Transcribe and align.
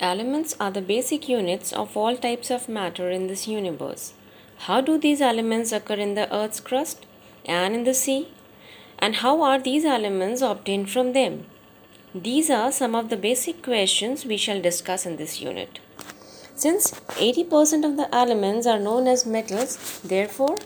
Elements 0.00 0.56
are 0.58 0.70
the 0.70 0.80
basic 0.80 1.28
units 1.28 1.74
of 1.74 1.94
all 1.94 2.16
types 2.16 2.50
of 2.50 2.70
matter 2.70 3.10
in 3.10 3.26
this 3.26 3.46
universe. 3.46 4.14
How 4.60 4.80
do 4.80 4.96
these 4.96 5.20
elements 5.20 5.72
occur 5.72 5.96
in 5.96 6.14
the 6.14 6.34
Earth's 6.34 6.58
crust 6.58 7.04
and 7.44 7.74
in 7.74 7.84
the 7.84 7.92
sea? 7.92 8.28
And 8.98 9.16
how 9.16 9.42
are 9.42 9.58
these 9.58 9.84
elements 9.84 10.40
obtained 10.40 10.88
from 10.90 11.12
them? 11.12 11.44
These 12.14 12.48
are 12.48 12.72
some 12.72 12.94
of 12.94 13.10
the 13.10 13.18
basic 13.18 13.62
questions 13.62 14.24
we 14.24 14.38
shall 14.38 14.62
discuss 14.62 15.04
in 15.04 15.18
this 15.18 15.42
unit. 15.42 15.80
Since 16.54 16.92
80% 16.92 17.84
of 17.84 17.98
the 17.98 18.08
elements 18.14 18.66
are 18.66 18.78
known 18.78 19.06
as 19.06 19.26
metals, 19.26 20.00
therefore, 20.00 20.56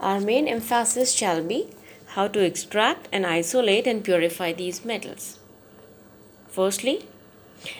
our 0.00 0.18
main 0.18 0.48
emphasis 0.48 1.12
shall 1.12 1.44
be 1.44 1.68
how 2.14 2.26
to 2.26 2.40
extract 2.40 3.06
and 3.12 3.24
isolate 3.24 3.86
and 3.86 4.02
purify 4.02 4.52
these 4.52 4.84
metals. 4.84 5.38
Firstly, 6.48 7.06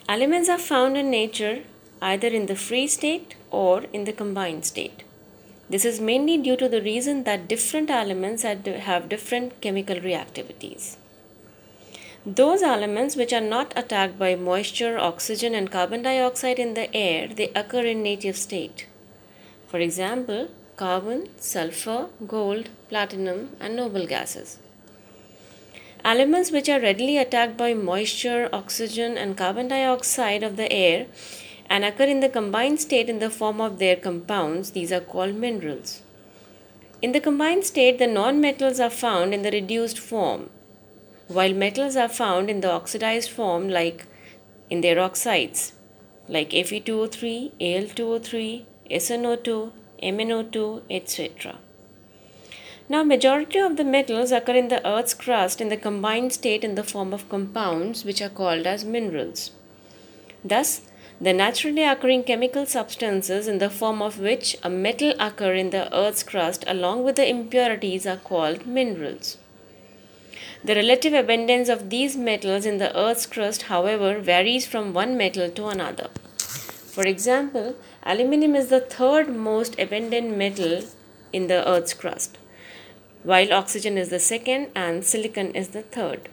Elements 0.09 0.49
are 0.49 0.59
found 0.59 0.97
in 0.97 1.11
nature 1.11 1.63
either 2.03 2.29
in 2.29 2.47
the 2.47 2.57
free 2.57 2.87
state 2.87 3.35
or 3.51 3.85
in 3.93 4.05
the 4.05 4.13
combined 4.13 4.65
state. 4.65 5.05
This 5.69 5.85
is 5.85 6.01
mainly 6.01 6.37
due 6.37 6.57
to 6.57 6.69
the 6.69 6.83
reason 6.83 7.25
that 7.25 7.47
different 7.49 7.91
elements 7.91 8.43
have 8.43 9.09
different 9.09 9.61
chemical 9.61 9.97
reactivities. 9.97 10.97
Those 12.27 12.63
elements 12.63 13.17
which 13.17 13.33
are 13.33 13.41
not 13.41 13.73
attacked 13.77 14.19
by 14.19 14.35
moisture, 14.35 14.99
oxygen 14.99 15.55
and 15.55 15.71
carbon 15.71 16.03
dioxide 16.03 16.59
in 16.59 16.75
the 16.75 16.95
air, 16.95 17.29
they 17.29 17.49
occur 17.55 17.85
in 17.87 18.03
native 18.03 18.37
state. 18.37 18.87
For 19.69 19.79
example, 19.79 20.49
carbon, 20.77 21.29
sulfur, 21.39 22.09
gold, 22.27 22.69
platinum 22.89 23.57
and 23.61 23.77
noble 23.77 24.07
gases. 24.07 24.59
Elements 26.03 26.51
which 26.51 26.69
are 26.71 26.81
readily 26.81 27.19
attacked 27.19 27.59
by 27.59 27.75
moisture, 27.75 28.49
oxygen, 28.55 29.19
and 29.19 29.37
carbon 29.37 29.69
dioxide 29.69 30.43
of 30.43 30.57
the 30.57 30.73
air 30.73 31.07
and 31.69 31.85
occur 31.85 32.05
in 32.05 32.21
the 32.21 32.29
combined 32.29 32.81
state 32.81 33.11
in 33.11 33.19
the 33.19 33.29
form 33.29 33.61
of 33.61 33.79
their 33.79 33.97
compounds, 33.97 34.71
these 34.71 34.91
are 34.91 35.01
called 35.01 35.35
minerals. 35.35 36.03
In 37.03 37.13
the 37.13 37.21
combined 37.21 37.65
state, 37.65 37.99
the 37.99 38.07
non-metals 38.07 38.81
are 38.81 38.91
found 38.91 39.35
in 39.35 39.43
the 39.43 39.51
reduced 39.51 39.99
form, 39.99 40.49
while 41.29 41.53
metals 41.53 41.97
are 41.97 42.09
found 42.09 42.49
in 42.49 42.61
the 42.61 42.71
oxidized 42.71 43.31
form 43.31 43.69
like 43.69 44.07
in 44.71 44.81
their 44.81 44.99
oxides, 44.99 45.75
like 46.29 46.51
Fe2O3, 46.51 47.53
Al2O3, 47.61 48.65
SnO2, 48.91 49.71
MnO2, 50.03 50.83
etc. 50.91 51.59
Now, 52.89 53.05
majority 53.05 53.59
of 53.59 53.77
the 53.77 53.85
metals 53.85 54.33
occur 54.33 54.55
in 54.55 54.69
the 54.69 54.85
Earth's 54.87 55.15
crust 55.15 55.61
in 55.61 55.69
the 55.69 55.77
combined 55.77 56.33
state 56.33 56.65
in 56.65 56.75
the 56.75 56.83
form 56.83 57.13
of 57.13 57.29
compounds 57.29 58.05
which 58.05 58.21
are 58.21 58.29
called 58.29 58.67
as 58.67 58.85
minerals. 58.85 59.53
Thus, 60.45 60.83
the 61.21 61.33
naturally 61.33 61.85
occurring 61.85 62.25
chemical 62.25 62.65
substances 62.67 63.47
in 63.47 63.59
the 63.59 63.71
form 63.71 64.01
of 64.01 64.19
which 64.19 64.57
a 64.63 64.71
metal 64.71 65.15
occur 65.21 65.53
in 65.53 65.71
the 65.71 65.95
Earth's 65.95 66.23
crust 66.23 66.65
along 66.67 67.05
with 67.05 67.17
the 67.17 67.29
impurities 67.29 68.07
are 68.07 68.17
called 68.17 68.67
minerals. 68.67 69.37
The 70.65 70.75
relative 70.75 71.13
abundance 71.13 71.69
of 71.69 71.91
these 71.91 72.17
metals 72.17 72.67
in 72.67 72.79
the 72.79 72.95
Earth's 72.99 73.27
crust, 73.27 73.63
however, 73.63 74.19
varies 74.19 74.67
from 74.67 74.93
one 74.93 75.17
metal 75.17 75.49
to 75.51 75.69
another. 75.69 76.09
For 76.39 77.07
example, 77.07 77.77
aluminum 78.03 78.57
is 78.57 78.69
the 78.69 78.81
third 78.81 79.29
most 79.29 79.79
abundant 79.79 80.37
metal 80.37 80.83
in 81.33 81.47
the 81.47 81.67
Earth's 81.69 81.95
crust 81.95 82.39
while 83.23 83.53
oxygen 83.53 83.99
is 83.99 84.09
the 84.09 84.19
second 84.19 84.69
and 84.75 85.05
silicon 85.05 85.51
is 85.55 85.69
the 85.69 85.83
third. 85.83 86.29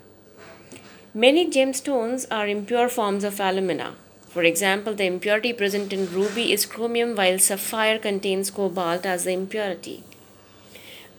Many 1.14 1.50
gemstones 1.50 2.26
are 2.32 2.48
impure 2.48 2.90
forms 2.90 3.24
of 3.24 3.40
alumina. 3.40 3.96
For 4.30 4.44
example, 4.44 4.94
the 4.94 5.06
impurity 5.06 5.52
present 5.52 5.92
in 5.92 6.12
ruby 6.14 6.54
is 6.54 6.66
chromium 6.66 7.16
while 7.16 7.40
sapphire 7.40 7.98
contains 7.98 8.52
cobalt 8.52 9.06
as 9.06 9.24
the 9.24 9.32
impurity. 9.32 10.04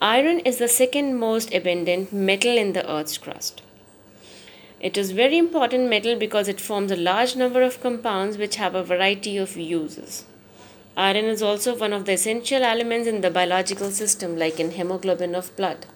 Iron 0.01 0.39
is 0.41 0.59
the 0.59 0.69
second 0.69 1.19
most 1.19 1.53
abundant 1.53 2.13
metal 2.13 2.57
in 2.57 2.73
the 2.73 2.89
earth's 2.89 3.19
crust. 3.19 3.63
It 4.81 4.97
is 4.97 5.11
very 5.11 5.37
important 5.37 5.91
metal 5.91 6.15
because 6.15 6.47
it 6.47 6.61
forms 6.61 6.93
a 6.93 6.97
large 6.97 7.35
number 7.35 7.63
of 7.63 7.81
compounds 7.81 8.39
which 8.39 8.57
have 8.57 8.77
a 8.77 8.85
variety 8.85 9.37
of 9.37 9.57
uses. 9.57 10.25
Iron 11.01 11.27
is 11.27 11.43
also 11.43 11.77
one 11.77 11.93
of 11.93 12.07
the 12.07 12.15
essential 12.15 12.65
elements 12.65 13.07
in 13.07 13.21
the 13.21 13.31
biological 13.31 13.93
system, 13.93 14.37
like 14.37 14.59
in 14.59 14.73
hemoglobin 14.73 15.37
of 15.37 15.55
blood. 15.55 15.87